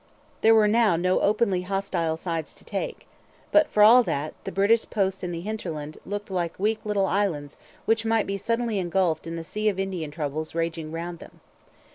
There 0.41 0.55
were 0.55 0.67
now 0.67 0.95
no 0.95 1.19
openly 1.19 1.61
hostile 1.61 2.17
sides 2.17 2.55
to 2.55 2.63
take. 2.63 3.05
But, 3.51 3.67
for 3.67 3.83
all 3.83 4.01
that, 4.01 4.33
the 4.45 4.51
British 4.51 4.89
posts 4.89 5.21
in 5.21 5.31
the 5.31 5.41
hinterland 5.41 5.99
looked 6.07 6.31
like 6.31 6.57
weak 6.59 6.83
little 6.83 7.05
islands 7.05 7.55
which 7.85 8.03
might 8.03 8.25
be 8.25 8.35
suddenly 8.35 8.79
engulfed 8.79 9.27
in 9.27 9.35
the 9.35 9.43
sea 9.43 9.69
of 9.69 9.77
Indian 9.79 10.09
troubles 10.09 10.55
raging 10.55 10.91
round 10.91 11.19
them. 11.19 11.39